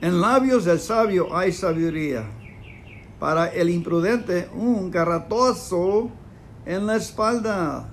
En 0.00 0.20
labios 0.20 0.64
del 0.64 0.78
sabio 0.78 1.36
hay 1.36 1.52
sabiduría. 1.52 2.30
Para 3.18 3.48
el 3.48 3.70
imprudente 3.70 4.48
un 4.54 4.90
garratoso 4.90 6.10
en 6.66 6.86
la 6.86 6.96
espalda. 6.96 7.88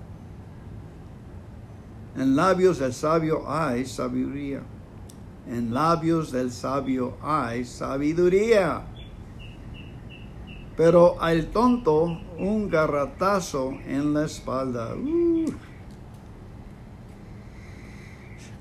En 2.17 2.35
labios 2.35 2.79
del 2.79 2.93
sabio 2.93 3.49
hay 3.49 3.85
sabiduría. 3.85 4.61
En 5.47 5.73
labios 5.73 6.31
del 6.31 6.51
sabio 6.51 7.15
hay 7.21 7.65
sabiduría. 7.65 8.81
Pero 10.75 11.21
al 11.21 11.47
tonto 11.47 12.19
un 12.39 12.69
garratazo 12.69 13.71
en 13.85 14.13
la 14.13 14.25
espalda. 14.25 14.95
Uh. 14.95 15.45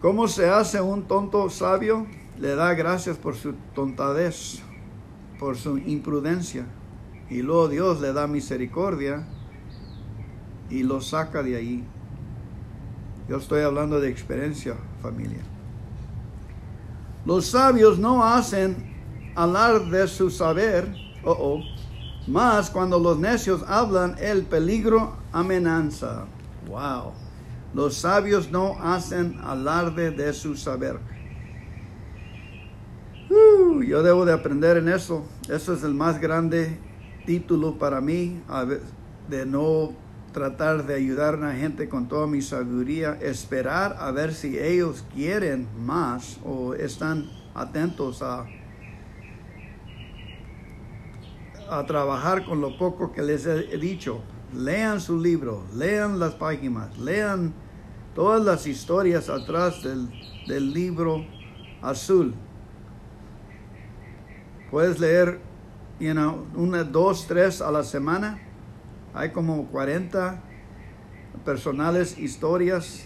¿Cómo 0.01 0.29
se 0.29 0.49
hace 0.49 0.81
un 0.81 1.05
tonto 1.05 1.49
sabio? 1.49 2.07
Le 2.39 2.55
da 2.55 2.75
gracias 2.75 3.17
por 3.17 3.37
su 3.37 3.55
tontadez, 3.75 4.61
por 5.39 5.57
su 5.57 5.79
imprudencia. 5.79 6.67
Y 7.31 7.41
luego 7.41 7.69
Dios 7.69 8.01
le 8.01 8.13
da 8.13 8.27
misericordia 8.27 9.27
y 10.73 10.83
lo 10.83 11.03
saca 11.03 11.43
de 11.43 11.57
ahí. 11.57 11.85
Yo 13.29 13.37
estoy 13.37 13.63
hablando 13.63 14.01
de 14.01 14.09
experiencia, 14.09 14.75
familia. 15.03 15.43
Los 17.27 17.47
sabios 17.47 17.99
no 17.99 18.25
hacen 18.25 18.75
hablar 19.35 19.91
de 19.91 20.09
su 20.09 20.31
saber, 20.31 20.93
oh, 21.25 21.37
oh, 21.39 21.61
más 22.27 22.71
cuando 22.71 22.99
los 22.99 23.19
necios 23.19 23.63
hablan, 23.69 24.17
el 24.19 24.43
peligro 24.45 25.17
amenaza. 25.31 26.25
Wow. 26.67 27.13
Los 27.75 27.97
sabios 27.97 28.51
no 28.51 28.77
hacen 28.83 29.39
alarde 29.45 30.11
de 30.11 30.33
su 30.33 30.57
saber. 30.57 30.99
Uh, 33.31 33.83
yo 33.83 34.03
debo 34.03 34.25
de 34.25 34.33
aprender 34.33 34.79
en 34.79 34.89
eso. 34.89 35.25
Eso 35.49 35.75
es 35.75 35.83
el 35.83 35.95
más 35.95 36.21
grande 36.21 36.79
título 37.27 37.79
para 37.79 38.01
mí, 38.01 38.43
de 39.29 39.47
no 39.47 40.02
tratar 40.33 40.87
de 40.87 40.95
ayudar 40.95 41.35
a 41.35 41.49
la 41.49 41.53
gente 41.55 41.89
con 41.89 42.09
toda 42.09 42.27
mi 42.27 42.43
sabiduría, 42.43 43.19
esperar 43.21 43.97
a 43.99 44.11
ver 44.11 44.35
si 44.35 44.59
ellos 44.59 45.05
quieren 45.15 45.69
más 45.85 46.39
o 46.45 46.75
están 46.75 47.31
atentos 47.55 48.23
a 48.23 48.47
a 51.73 51.87
trabajar 51.87 52.45
con 52.45 52.61
lo 52.61 52.77
poco 52.77 53.13
que 53.13 53.23
les 53.23 53.47
he 53.47 53.79
dicho. 53.79 54.21
Lean 54.55 55.01
su 55.01 55.19
libro, 55.19 55.65
lean 55.75 56.19
las 56.19 56.35
páginas, 56.35 56.99
lean 56.99 57.55
todas 58.15 58.45
las 58.45 58.67
historias 58.67 59.31
atrás 59.31 59.83
del, 59.83 60.73
libro 60.73 61.25
azul. 61.81 62.35
Puedes 64.71 65.01
leer, 65.01 65.41
una, 66.55 66.85
dos, 66.85 67.27
tres 67.27 67.63
a 67.63 67.71
la 67.71 67.83
semana. 67.83 68.39
Hay 69.15 69.31
como 69.31 69.67
40 69.67 70.41
personales 71.45 72.19
historias 72.19 73.05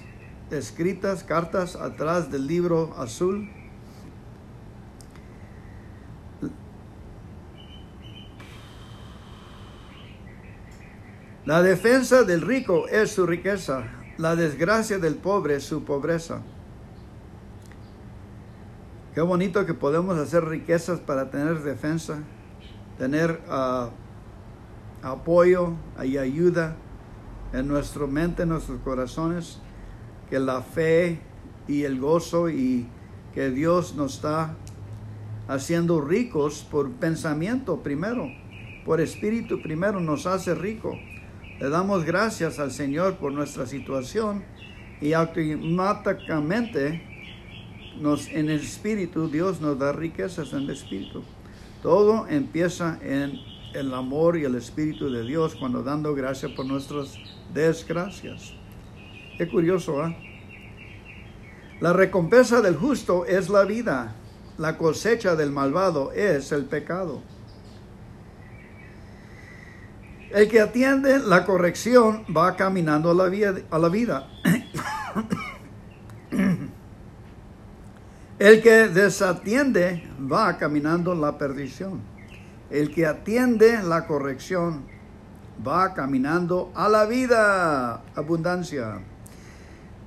escritas, 0.51 1.25
cartas 1.25 1.75
atrás 1.75 2.31
del 2.31 2.47
libro 2.47 2.95
azul. 2.97 3.51
La 11.45 11.63
defensa 11.63 12.25
del 12.25 12.43
rico 12.43 12.89
es 12.89 13.13
su 13.13 13.27
riqueza, 13.27 13.85
la 14.19 14.35
desgracia 14.35 14.99
del 14.99 15.15
pobre 15.15 15.57
es 15.57 15.65
su 15.65 15.85
pobreza. 15.85 16.43
Qué 19.15 19.21
bonito 19.23 19.65
que 19.65 19.73
podemos 19.73 20.19
hacer 20.19 20.45
riquezas 20.45 21.01
para 21.01 21.31
tener 21.31 21.63
defensa, 21.63 22.19
tener 22.99 23.41
uh, 23.49 23.89
apoyo 25.07 25.73
y 26.05 26.19
ayuda 26.19 26.77
en 27.53 27.69
nuestra 27.69 28.07
mente, 28.07 28.43
en 28.43 28.51
nuestros 28.51 28.81
corazones, 28.81 29.59
que 30.29 30.41
la 30.41 30.63
fe 30.63 31.21
y 31.69 31.85
el 31.85 32.01
gozo 32.01 32.51
y 32.51 32.87
que 33.35 33.51
Dios 33.51 33.95
nos 33.95 34.17
está 34.17 34.57
haciendo 35.49 36.01
ricos 36.01 36.67
por 36.69 36.91
pensamiento 36.93 37.83
primero, 37.83 38.29
por 38.85 39.01
espíritu 39.01 39.63
primero 39.63 40.01
nos 40.01 40.27
hace 40.27 40.55
rico. 40.55 40.99
Le 41.61 41.69
damos 41.69 42.05
gracias 42.05 42.59
al 42.59 42.73
Señor 42.73 43.17
por 43.17 43.33
nuestra 43.33 43.67
situación 43.67 44.43
y 45.01 45.13
automáticamente 45.13 47.03
nos, 48.01 48.29
en 48.29 48.51
el 48.51 48.61
espíritu 48.61 49.29
Dios 49.29 49.61
nos 49.61 49.79
da 49.79 49.93
riquezas 49.93 50.53
en 50.53 50.63
el 50.63 50.71
espíritu. 50.71 51.23
Todo 51.83 52.27
empieza 52.29 52.99
en 53.03 53.39
el 53.77 53.93
amor 53.93 54.39
y 54.39 54.45
el 54.45 54.55
espíritu 54.55 55.11
de 55.11 55.23
Dios 55.23 55.55
cuando 55.55 55.83
dando 55.83 56.15
gracias 56.15 56.53
por 56.53 56.65
nuestras 56.65 57.19
desgracias. 57.53 58.53
Qué 59.37 59.49
curioso, 59.49 60.03
¿ah? 60.03 60.17
La 61.81 61.93
recompensa 61.93 62.63
del 62.63 62.75
justo 62.75 63.27
es 63.27 63.51
la 63.51 63.65
vida, 63.65 64.15
la 64.57 64.79
cosecha 64.79 65.37
del 65.37 65.51
malvado 65.51 66.13
es 66.13 66.53
el 66.53 66.65
pecado. 66.65 67.21
El 70.31 70.49
que 70.49 70.61
atiende 70.61 71.19
la 71.19 71.45
corrección 71.45 72.25
va 72.35 72.57
caminando 72.57 73.11
a 73.11 73.15
la, 73.15 73.31
a 73.71 73.79
la 73.79 73.89
vida. 73.89 74.29
El 78.39 78.61
que 78.63 78.89
desatiende 78.89 80.07
va 80.21 80.59
caminando 80.59 81.15
la 81.15 81.39
perdición. 81.39 82.16
El 82.71 82.93
que 82.93 83.07
atiende 83.07 83.83
la 83.83 84.07
corrección 84.07 84.85
va 85.67 85.95
caminando 85.95 86.73
a 86.75 86.89
la 86.89 87.07
vida, 87.07 88.03
abundancia. 88.15 89.01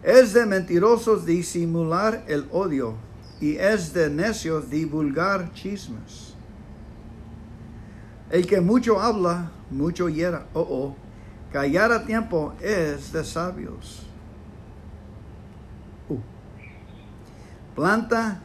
Es 0.04 0.34
de 0.34 0.46
mentirosos 0.46 1.25
disimular 1.25 2.24
el 2.28 2.48
odio 2.51 2.96
y 3.39 3.56
es 3.56 3.94
de 3.94 4.10
necios 4.10 4.70
divulgar 4.70 5.54
chismes. 5.54 6.36
El 8.30 8.46
que 8.46 8.62
mucho 8.62 9.01
habla, 9.01 9.51
mucho 9.72 10.08
hiera. 10.10 10.46
Oh, 10.54 10.62
oh. 10.62 10.96
Callar 11.51 11.92
a 11.92 12.06
tiempo 12.06 12.54
es 12.62 13.12
de 13.12 13.24
sabios. 13.24 14.06
Uh. 16.08 16.18
Planta 17.75 18.42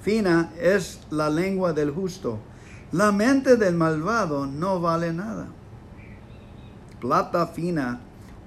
fina 0.00 0.52
es 0.58 1.00
la 1.10 1.28
lengua 1.28 1.72
del 1.72 1.90
justo. 1.90 2.38
La 2.92 3.10
mente 3.10 3.56
del 3.56 3.74
malvado 3.74 4.46
no 4.46 4.80
vale 4.80 5.12
nada. 5.12 5.48
Plata 7.00 7.46
fina, 7.46 8.00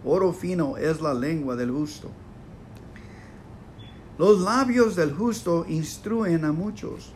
oro 0.03 0.31
fino 0.31 0.77
es 0.77 1.01
la 1.01 1.13
lengua 1.13 1.55
del 1.55 1.71
justo. 1.71 2.09
Los 4.17 4.39
labios 4.39 4.95
del 4.95 5.13
justo 5.13 5.65
instruyen 5.67 6.45
a 6.45 6.51
muchos, 6.51 7.11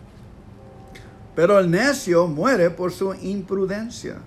pero 1.36 1.60
el 1.60 1.70
necio 1.70 2.28
muere 2.28 2.70
por 2.70 2.92
su 2.92 3.14
imprudencia. 3.14 4.18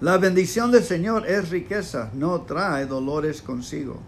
La 0.00 0.16
bendición 0.16 0.70
del 0.70 0.84
Señor 0.84 1.26
es 1.26 1.50
riqueza, 1.50 2.10
no 2.14 2.42
trae 2.42 2.86
dolores 2.86 3.42
consigo. 3.42 3.98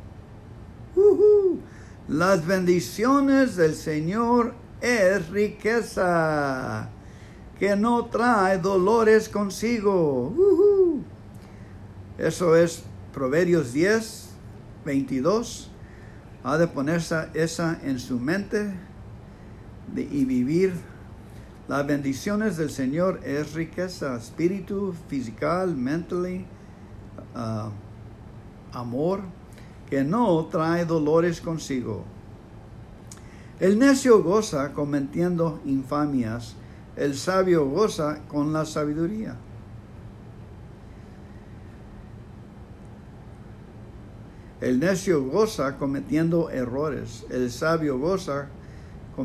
Las 2.08 2.46
bendiciones 2.46 3.56
del 3.56 3.74
Señor 3.74 4.54
es 4.80 5.28
riqueza 5.28 6.88
que 7.58 7.76
no 7.76 8.06
trae 8.06 8.58
dolores 8.58 9.28
consigo. 9.28 10.32
Eso 12.16 12.56
es 12.56 12.82
Proverbios 13.12 13.72
10, 13.72 14.30
22. 14.84 15.70
Ha 16.42 16.56
de 16.56 16.66
ponerse 16.66 17.28
esa 17.34 17.78
en 17.82 17.98
su 17.98 18.18
mente 18.18 18.72
y 19.94 20.24
vivir. 20.24 20.72
Las 21.68 21.86
bendiciones 21.86 22.56
del 22.56 22.70
Señor 22.70 23.20
es 23.24 23.52
riqueza, 23.52 24.16
espíritu, 24.16 24.94
físical, 25.08 25.76
mental, 25.76 26.44
ah, 27.34 27.70
amor, 28.72 29.20
que 29.88 30.02
no 30.02 30.46
trae 30.46 30.84
dolores 30.84 31.40
consigo. 31.40 32.04
El 33.60 33.78
necio 33.78 34.22
goza 34.22 34.72
cometiendo 34.72 35.60
infamias, 35.66 36.56
el 36.96 37.14
sabio 37.14 37.66
goza 37.66 38.20
con 38.26 38.54
la 38.54 38.64
sabiduría. 38.64 39.36
El 44.62 44.80
necio 44.80 45.24
goza 45.24 45.76
cometiendo 45.76 46.48
errores, 46.48 47.26
el 47.28 47.50
sabio 47.50 47.98
goza 47.98 48.48
uh, 49.18 49.24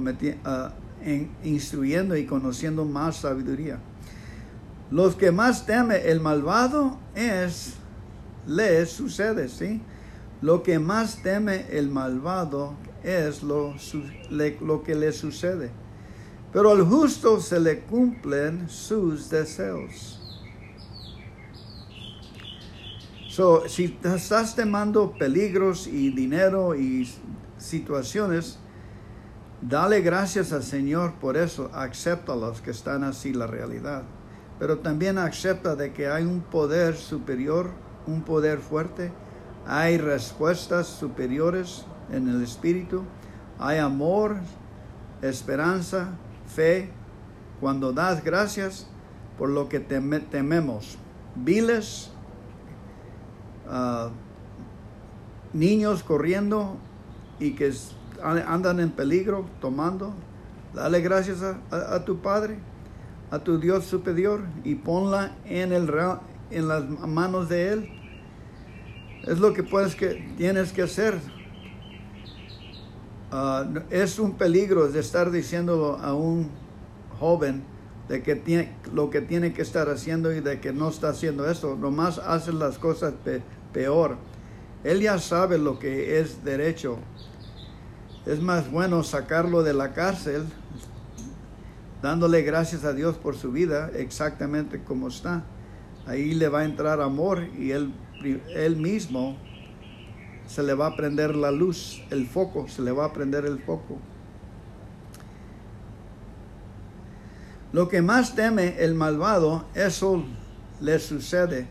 instruyendo 1.46 2.18
y 2.18 2.26
conociendo 2.26 2.84
más 2.84 3.18
sabiduría. 3.18 3.80
Los 4.92 5.16
que 5.16 5.32
más 5.32 5.66
teme 5.66 6.10
el 6.10 6.20
malvado 6.20 6.98
es, 7.16 7.76
le 8.46 8.86
sucede, 8.86 9.48
¿sí? 9.48 9.82
Lo 10.42 10.62
que 10.62 10.78
más 10.78 11.24
teme 11.24 11.68
el 11.70 11.90
malvado 11.90 12.74
es 13.06 13.44
lo, 13.44 13.76
lo 14.30 14.84
que 14.84 14.96
le 14.96 15.12
sucede. 15.12 15.70
Pero 16.52 16.72
al 16.72 16.84
justo 16.84 17.40
se 17.40 17.60
le 17.60 17.82
cumplen 17.82 18.68
sus 18.70 19.30
deseos. 19.30 20.20
So, 23.30 23.68
si 23.68 23.98
estás 24.02 24.56
temando 24.56 25.12
peligros 25.12 25.88
y 25.88 26.10
dinero 26.10 26.74
y 26.74 27.08
situaciones, 27.58 28.58
dale 29.62 30.02
gracias 30.02 30.54
al 30.54 30.64
Señor 30.64 31.16
por 31.16 31.36
eso. 31.36 31.70
Acepta 31.74 32.36
los 32.36 32.62
que 32.62 32.72
están 32.72 33.04
así 33.04 33.34
la 33.34 33.46
realidad. 33.46 34.04
Pero 34.58 34.80
también 34.80 35.18
acepta 35.18 35.76
de 35.76 35.92
que 35.92 36.08
hay 36.08 36.24
un 36.24 36.40
poder 36.40 36.96
superior, 36.96 37.72
un 38.08 38.22
poder 38.24 38.60
fuerte. 38.60 39.12
Hay 39.68 39.98
respuestas 39.98 40.88
superiores 40.88 41.86
en 42.12 42.28
el 42.28 42.44
espíritu. 42.44 43.04
Hay 43.60 43.78
amor, 43.78 44.38
esperanza, 45.22 46.10
fe, 46.48 46.90
cuando 47.60 47.94
das 47.94 48.24
gracias 48.24 48.88
por 49.38 49.50
lo 49.50 49.70
que 49.70 49.80
tememos. 49.80 50.98
Viles, 51.36 52.12
ah, 53.70 54.10
niños 55.54 56.04
corriendo 56.04 56.78
y 57.40 57.52
que 57.52 57.72
andan 58.22 58.80
en 58.80 58.92
peligro 58.92 59.46
tomando, 59.62 60.14
dale 60.74 61.02
gracias 61.02 61.42
a, 61.72 62.06
tu 62.06 62.20
Padre, 62.20 62.58
a 63.32 63.40
tu 63.40 63.60
Dios 63.60 63.86
superior 63.86 64.42
y 64.64 64.76
ponla 64.76 65.36
en, 65.46 65.72
el, 65.72 65.90
en 66.52 66.68
las 66.68 66.90
manos 66.90 67.50
de 67.50 67.74
Él. 67.74 67.90
Es 69.24 69.40
lo 69.40 69.54
que 69.54 69.64
puedes 69.64 69.96
que 69.96 70.34
tienes 70.38 70.72
que 70.72 70.84
hacer 70.84 71.20
Ah, 73.32 73.66
es 73.90 74.20
un 74.20 74.34
peligro 74.34 74.88
de 74.88 75.00
estar 75.00 75.32
diciéndolo 75.32 75.98
a 75.98 76.14
un 76.14 76.50
joven 77.20 77.64
de 78.08 78.22
que 78.22 78.36
tiene, 78.36 78.76
lo 78.94 79.10
que 79.10 79.22
tiene 79.22 79.54
que 79.54 79.62
estar 79.62 79.90
haciendo 79.90 80.32
y 80.32 80.42
de 80.42 80.60
que 80.60 80.72
no 80.72 80.90
está 80.90 81.10
haciendo 81.10 81.50
eso. 81.50 81.76
Nomás 81.76 82.20
hace 82.20 82.54
las 82.54 82.78
cosas 82.78 83.14
peor. 83.74 84.18
Él 84.84 85.02
ya 85.02 85.18
sabe 85.18 85.58
lo 85.58 85.80
que 85.80 86.20
es 86.20 86.44
derecho. 86.44 87.00
Es 88.26 88.42
más 88.42 88.72
bueno 88.72 89.04
sacarlo 89.04 89.64
de 89.64 89.74
la 89.74 89.94
cárcel, 89.94 90.46
dándole 92.02 92.44
gracias 92.44 92.84
a 92.84 92.94
Dios 92.94 93.16
por 93.18 93.36
su 93.36 93.52
vida, 93.52 93.90
exactamente 93.96 94.84
como 94.84 95.08
está. 95.08 95.44
Ahí 96.06 96.36
le 96.36 96.50
va 96.50 96.60
a 96.60 96.66
entrar 96.66 97.02
amor 97.02 97.44
y 97.58 97.72
él, 97.72 97.92
él 98.54 98.76
mismo 98.78 99.38
se 100.48 100.64
le 100.64 100.74
va 100.74 100.88
a 100.88 100.96
prender 100.96 101.36
la 101.36 101.52
luz, 101.52 102.04
el 102.10 102.28
foco, 102.28 102.68
se 102.68 102.82
le 102.82 102.92
va 102.92 103.06
a 103.06 103.14
prender 103.14 103.46
el 103.46 103.60
foco. 103.60 103.98
Lo 107.74 107.90
que 107.90 108.02
más 108.02 108.36
teme 108.36 108.76
el 108.80 108.96
malvado, 108.96 109.66
eso 109.74 110.24
le 110.80 111.00
sucede, 111.00 111.68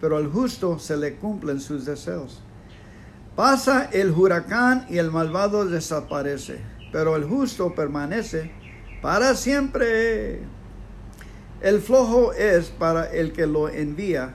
pero 0.00 0.16
al 0.18 0.30
justo 0.30 0.78
se 0.78 0.96
le 0.96 1.16
cumplen 1.16 1.60
sus 1.60 1.86
deseos. 1.86 2.42
Pasa 3.34 3.88
el 3.92 4.10
huracán 4.10 4.86
y 4.88 4.98
el 4.98 5.10
malvado 5.10 5.64
desaparece, 5.66 6.60
pero 6.92 7.16
el 7.16 7.24
justo 7.24 7.74
permanece 7.74 8.50
para 9.00 9.34
siempre. 9.34 10.40
El 11.62 11.80
flojo 11.80 12.32
es 12.32 12.66
para 12.66 13.10
el 13.10 13.32
que 13.32 13.46
lo 13.46 13.68
envía, 13.68 14.34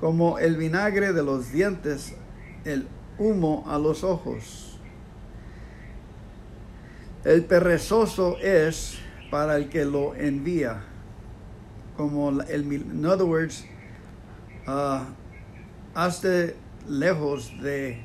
como 0.00 0.38
el 0.38 0.56
vinagre 0.56 1.12
de 1.12 1.22
los 1.22 1.52
dientes, 1.52 2.14
el 2.64 2.88
humo 3.20 3.64
a 3.68 3.78
los 3.78 4.02
ojos. 4.02 4.78
El 7.22 7.44
perezoso 7.44 8.38
es 8.38 8.98
para 9.30 9.56
el 9.56 9.68
que 9.68 9.84
lo 9.84 10.14
envía, 10.14 10.82
como 11.96 12.30
el, 12.30 12.72
in 12.72 13.04
other 13.04 13.26
words, 13.26 13.64
uh, 14.66 15.04
hazte 15.94 16.56
lejos 16.88 17.52
de 17.62 18.00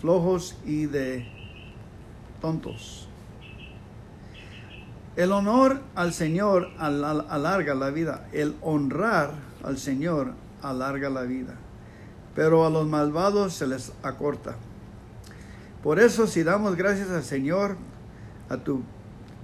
flojos 0.00 0.54
y 0.66 0.84
de 0.84 1.26
tontos. 2.42 3.08
El 5.16 5.32
honor 5.32 5.80
al 5.94 6.12
Señor 6.12 6.68
alarga 6.78 7.74
la 7.74 7.88
vida. 7.88 8.28
El 8.32 8.54
honrar 8.60 9.32
al 9.64 9.78
Señor 9.78 10.34
alarga 10.60 11.08
la 11.08 11.22
vida. 11.22 11.54
Pero 12.36 12.64
a 12.64 12.70
los 12.70 12.86
malvados 12.86 13.54
se 13.54 13.66
les 13.66 13.92
acorta. 14.04 14.54
Por 15.82 15.98
eso 15.98 16.28
si 16.28 16.44
damos 16.44 16.76
gracias 16.76 17.10
al 17.10 17.24
Señor, 17.24 17.76
a 18.48 18.58
tu 18.58 18.82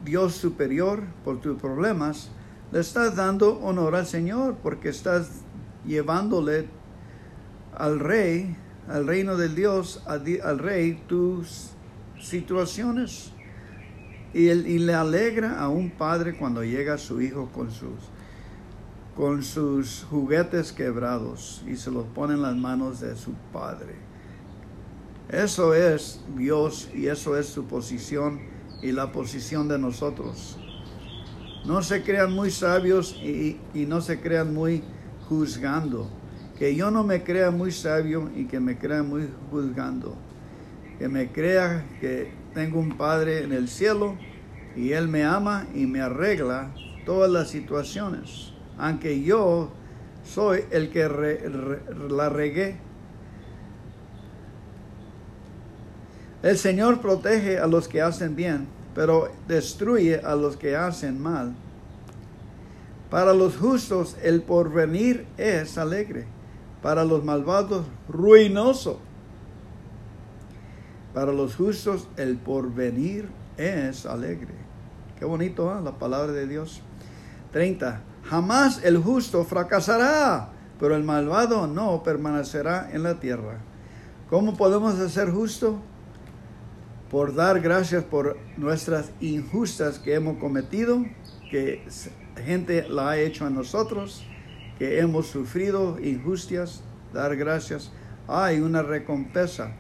Dios 0.05 0.35
superior 0.35 1.02
por 1.24 1.40
tus 1.40 1.61
problemas, 1.61 2.31
le 2.70 2.81
estás 2.81 3.16
dando 3.16 3.59
honor 3.61 3.96
al 3.96 4.07
Señor 4.07 4.57
porque 4.62 4.88
estás 4.88 5.28
llevándole 5.87 6.68
al 7.76 7.98
rey, 8.00 8.57
al 8.88 9.07
reino 9.07 9.37
del 9.37 9.55
Dios, 9.55 10.02
al 10.07 10.59
rey 10.59 11.02
tus 11.07 11.70
situaciones. 12.20 13.33
Y, 14.35 14.48
y, 14.48 14.78
le 14.78 14.94
alegra 14.94 15.61
a 15.61 15.68
un 15.68 15.90
padre 15.90 16.35
cuando 16.38 16.64
llega 16.64 16.96
su 16.96 17.20
hijo 17.20 17.50
con 17.52 17.70
sus, 17.70 17.98
con 19.16 19.42
sus 19.42 20.07
juguetes 20.09 20.72
quebrados 20.72 21.62
y 21.66 21.77
se 21.77 21.90
los 21.90 22.07
pone 22.07 22.35
en 22.35 22.42
las 22.42 22.57
manos 22.57 23.01
de 23.01 23.14
su 23.16 23.33
padre. 23.53 23.94
Eso 25.29 25.75
es 25.75 26.20
Dios 26.37 26.88
y 26.94 27.07
eso 27.07 27.37
es 27.37 27.46
su 27.46 27.64
posición 27.66 28.40
y 28.83 28.92
la 28.92 29.12
posición 29.12 29.68
de 29.68 29.79
nosotros. 29.79 30.59
No 31.64 31.83
se 31.83 32.03
crean 32.03 32.33
muy 32.33 32.51
sabios 32.51 33.14
y, 33.22 33.61
y 33.72 33.87
no 33.87 34.01
se 34.01 34.20
crean 34.20 34.53
muy 34.53 34.83
juzgando. 35.29 36.09
Que 36.59 36.75
yo 36.75 36.90
no 36.90 37.05
me 37.05 37.22
crea 37.22 37.51
muy 37.51 37.72
sabio 37.72 38.31
y 38.35 38.46
que 38.46 38.61
me 38.61 38.79
crea 38.79 39.03
muy 39.03 39.29
juzgando. 39.51 40.16
Que 40.98 41.09
me 41.09 41.31
crea 41.31 41.87
que 42.01 42.33
tengo 42.55 42.81
un 42.81 42.96
Padre 42.96 43.44
en 43.44 43.53
el 43.53 43.68
cielo 43.68 44.16
y 44.77 44.92
Él 44.92 45.09
me 45.09 45.25
ama 45.25 45.66
y 45.75 45.87
me 45.87 46.01
arregla 46.01 46.75
todas 47.05 47.31
las 47.31 47.51
situaciones. 47.51 48.53
Aunque 48.79 49.23
yo 49.23 49.71
soy 50.25 50.65
el 50.71 50.91
que 50.91 51.09
la 52.09 52.29
regué. 52.29 52.77
El 56.43 56.59
Señor 56.59 57.01
protege 57.01 57.59
a 57.59 57.67
los 57.67 57.87
que 57.87 58.03
hacen 58.03 58.35
bien, 58.35 58.67
pero 58.95 59.31
destruye 59.47 60.21
a 60.21 60.35
los 60.35 60.57
que 60.57 60.77
hacen 60.77 61.21
mal. 61.21 61.55
Para 63.11 63.33
los 63.33 63.57
justos 63.57 64.17
el 64.23 64.43
porvenir 64.43 65.27
es 65.37 65.79
alegre, 65.79 66.27
para 66.83 67.05
los 67.05 67.23
malvados 67.23 67.87
ruinoso. 68.09 68.99
Para 71.15 71.33
los 71.33 71.55
justos 71.55 72.09
el 72.17 72.39
porvenir 72.39 73.29
es 73.59 74.07
alegre. 74.07 74.55
Qué 75.19 75.27
bonito 75.27 75.77
¿eh? 75.77 75.83
la 75.83 75.99
palabra 75.99 76.33
de 76.33 76.47
Dios. 76.49 76.81
30. 77.53 78.03
Jamás 78.25 78.83
el 78.85 78.99
justo 78.99 79.45
fracasará, 79.45 80.51
pero 80.79 80.97
el 80.97 81.05
malvado 81.05 81.67
no 81.67 82.03
permanecerá 82.03 82.91
en 82.93 83.03
la 83.03 83.21
tierra. 83.21 83.59
¿Cómo 84.31 84.57
podemos 84.57 84.95
ser 85.13 85.31
justos? 85.31 85.75
Por 87.11 87.35
dar 87.35 87.61
gracias 87.61 88.05
por 88.05 88.39
nuestras 88.57 89.11
injustas 89.21 89.99
que 89.99 90.15
hemos 90.15 90.39
cometido, 90.39 91.05
que 91.51 91.85
gente 92.43 92.89
la 92.89 93.11
ha 93.11 93.19
hecho 93.19 93.45
a 93.45 93.51
nosotros, 93.51 94.25
que 94.79 94.99
hemos 94.99 95.27
sufrido 95.27 95.99
injusticias, 96.01 96.83
dar 97.13 97.37
gracias. 97.37 97.93
Hay 98.27 98.61
una 98.61 98.83
recompensa 98.83 99.73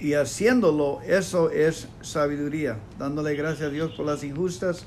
y 0.00 0.14
haciéndolo, 0.14 1.00
eso 1.02 1.50
es 1.50 1.88
sabiduría, 2.00 2.78
dándole 2.98 3.34
gracias 3.34 3.68
a 3.68 3.70
Dios 3.70 3.92
por 3.96 4.06
las 4.06 4.22
injustas, 4.22 4.86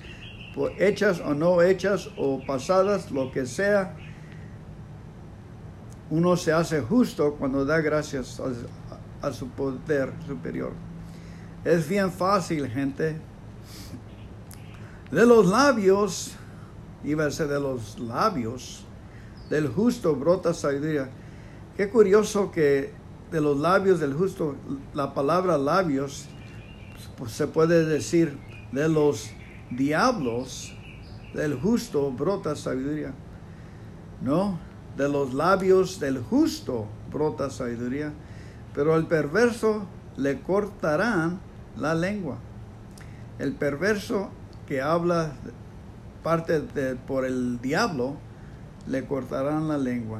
hechas 0.77 1.19
o 1.19 1.33
no 1.33 1.61
hechas 1.61 2.09
o 2.17 2.41
pasadas, 2.45 3.11
lo 3.11 3.31
que 3.31 3.45
sea. 3.45 3.95
Uno 6.09 6.35
se 6.35 6.51
hace 6.51 6.81
justo 6.81 7.35
cuando 7.35 7.65
da 7.65 7.79
gracias 7.79 8.39
a, 8.39 9.27
a 9.27 9.31
su 9.31 9.47
poder 9.49 10.11
superior. 10.27 10.73
Es 11.63 11.87
bien 11.87 12.11
fácil, 12.11 12.67
gente. 12.67 13.17
De 15.11 15.25
los 15.25 15.45
labios, 15.47 16.33
iba 17.03 17.25
a 17.25 17.31
ser 17.31 17.47
de 17.47 17.59
los 17.59 17.99
labios, 17.99 18.85
del 19.49 19.67
justo 19.67 20.15
brota 20.15 20.53
sabiduría. 20.53 21.09
Qué 21.77 21.89
curioso 21.89 22.51
que 22.51 22.93
de 23.31 23.41
los 23.41 23.57
labios 23.57 23.99
del 23.99 24.13
justo, 24.13 24.55
la 24.93 25.13
palabra 25.13 25.57
labios 25.57 26.25
pues, 27.17 27.31
se 27.31 27.47
puede 27.47 27.85
decir 27.85 28.37
de 28.71 28.89
los 28.89 29.29
diablos 29.71 30.75
del 31.33 31.59
justo 31.59 32.11
brota 32.11 32.55
sabiduría. 32.55 33.13
No, 34.21 34.59
de 34.97 35.09
los 35.09 35.33
labios 35.33 35.99
del 35.99 36.19
justo 36.19 36.87
brota 37.11 37.49
sabiduría, 37.49 38.13
pero 38.73 38.93
al 38.93 39.07
perverso 39.07 39.85
le 40.17 40.41
cortarán 40.41 41.39
la 41.77 41.95
lengua. 41.95 42.37
El 43.39 43.53
perverso 43.53 44.29
que 44.67 44.81
habla 44.81 45.33
parte 46.23 46.61
por 47.07 47.25
el 47.25 47.59
diablo, 47.61 48.15
le 48.87 49.05
cortarán 49.05 49.67
la 49.67 49.77
lengua. 49.77 50.19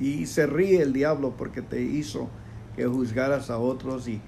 Y 0.00 0.26
se 0.26 0.46
ríe 0.46 0.82
el 0.82 0.92
diablo 0.92 1.34
porque 1.36 1.62
te 1.62 1.82
hizo 1.82 2.28
que 2.74 2.86
juzgaras 2.86 3.50
a 3.50 3.58
otros 3.58 4.08
y, 4.08 4.20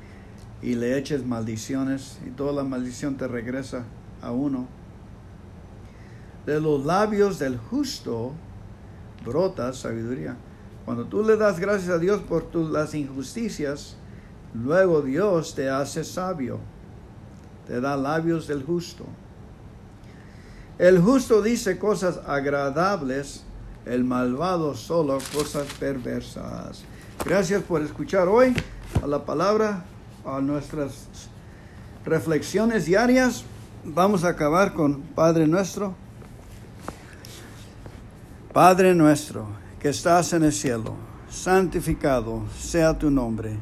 y 0.65 0.75
le 0.77 0.97
eches 0.97 1.27
maldiciones 1.27 2.19
y 2.27 2.31
toda 2.31 2.53
la 2.53 2.65
maldición 2.65 3.17
te 3.17 3.29
regresa 3.29 3.85
a 4.23 4.33
uno. 4.33 4.67
De 6.47 6.59
los 6.59 6.85
labios 6.87 7.39
del 7.39 7.59
justo 7.59 8.33
brota 9.25 9.75
sabiduría. 9.75 10.37
Cuando 10.87 11.05
tú 11.05 11.23
le 11.23 11.37
das 11.37 11.61
gracias 11.61 11.91
a 11.91 11.99
Dios 11.99 12.23
por 12.23 12.45
tus 12.45 12.71
las 12.71 12.95
injusticias, 12.95 13.97
luego 14.55 15.03
Dios 15.03 15.55
te 15.55 15.69
hace 15.69 16.03
sabio. 16.03 16.59
Te 17.67 17.83
da 17.83 17.97
labios 17.97 18.47
del 18.47 18.63
justo. 18.63 19.05
El 20.79 20.99
justo 20.99 21.43
dice 21.43 21.79
cosas 21.79 22.21
agradables 22.27 23.45
el 23.85 24.03
malvado 24.03 24.75
solo 24.75 25.19
cosas 25.35 25.67
perversas. 25.79 26.85
Gracias 27.25 27.63
por 27.63 27.83
escuchar 27.83 28.29
hoy 28.29 28.55
a 29.03 29.07
la 29.07 29.25
palabra, 29.27 29.85
a 30.25 30.41
nuestras 30.41 31.09
reflexiones 32.05 32.87
diarias. 32.87 33.45
Vamos 33.85 34.25
a 34.25 34.29
acabar 34.29 34.73
con 34.73 35.03
Padre 35.03 35.47
nuestro. 35.47 35.95
Padre 38.53 38.95
nuestro, 38.95 39.49
que 39.81 39.89
estás 39.89 40.33
en 40.33 40.45
el 40.45 40.53
cielo, 40.53 40.95
santificado 41.29 42.45
sea 42.57 42.97
tu 42.97 43.11
nombre. 43.11 43.59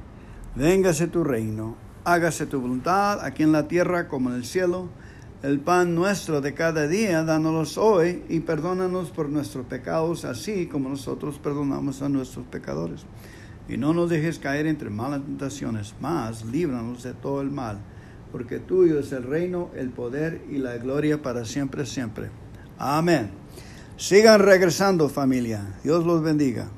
Véngase 0.54 1.06
tu 1.06 1.24
reino, 1.24 1.76
hágase 2.04 2.44
tu 2.44 2.60
voluntad 2.60 3.24
aquí 3.24 3.42
en 3.42 3.52
la 3.52 3.66
tierra 3.68 4.06
como 4.06 4.28
en 4.30 4.36
el 4.36 4.44
cielo. 4.44 4.90
El 5.42 5.58
pan 5.58 5.94
nuestro 5.94 6.40
de 6.40 6.54
cada 6.54 6.86
día, 6.86 7.24
dánolos 7.24 7.78
hoy 7.78 8.22
y 8.28 8.40
perdónanos 8.40 9.10
por 9.10 9.28
nuestros 9.28 9.66
pecados, 9.66 10.24
así 10.24 10.66
como 10.66 10.88
nosotros 10.90 11.38
perdonamos 11.38 12.02
a 12.02 12.08
nuestros 12.08 12.46
pecadores. 12.46 13.04
Y 13.72 13.78
no 13.78 13.94
nos 13.94 14.10
dejes 14.10 14.38
caer 14.38 14.66
entre 14.66 14.90
malas 14.90 15.22
tentaciones, 15.22 15.94
mas 15.98 16.44
líbranos 16.44 17.04
de 17.04 17.14
todo 17.14 17.40
el 17.40 17.50
mal, 17.50 17.78
porque 18.30 18.58
tuyo 18.58 18.98
es 18.98 19.12
el 19.12 19.22
reino, 19.22 19.70
el 19.74 19.88
poder 19.88 20.42
y 20.50 20.58
la 20.58 20.76
gloria 20.76 21.22
para 21.22 21.46
siempre, 21.46 21.86
siempre. 21.86 22.28
Amén. 22.76 23.30
Sigan 23.96 24.40
regresando 24.40 25.08
familia. 25.08 25.78
Dios 25.82 26.04
los 26.04 26.22
bendiga. 26.22 26.68